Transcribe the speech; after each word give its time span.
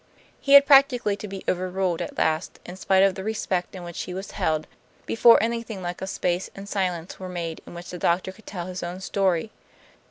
He 0.39 0.53
had 0.53 0.65
practically 0.65 1.15
to 1.17 1.27
be 1.27 1.43
overruled 1.47 2.01
at 2.01 2.17
last, 2.17 2.59
in 2.65 2.75
spite 2.75 3.03
of 3.03 3.13
the 3.13 3.23
respect 3.23 3.75
in 3.75 3.83
which 3.83 4.01
he 4.01 4.15
was 4.15 4.31
held, 4.31 4.65
before 5.05 5.37
anything 5.43 5.83
like 5.83 6.01
a 6.01 6.07
space 6.07 6.49
and 6.55 6.67
silence 6.67 7.19
were 7.19 7.29
made 7.29 7.61
in 7.67 7.75
which 7.75 7.91
the 7.91 7.99
doctor 7.99 8.31
could 8.31 8.47
tell 8.47 8.65
his 8.65 8.81
own 8.81 8.99
story. 8.99 9.51